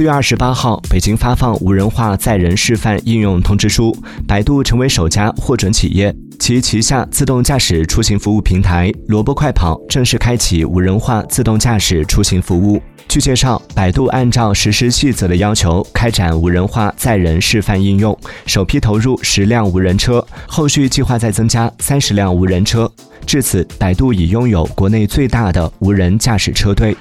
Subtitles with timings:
[0.00, 3.94] 四月二十八号北京发放无人化载人示范应用通知书
[4.26, 6.10] 百度成为首家获准企业。
[6.38, 12.80] 其旗下自动驾驶出行服务平台萝卜快跑正式开启无人化自动驾驶出行服务。
[13.08, 22.90] 据介绍百度按照实施细则的要求开展无人化载人示范应用首批投入十辆无人车后续计划再增加三十辆无人车。
[23.26, 26.96] 至此百度已拥有国内最大的无人驾驶车队。